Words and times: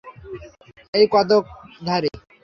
এই 0.93 1.05
কদক 1.13 1.43
ধারি। 1.87 2.09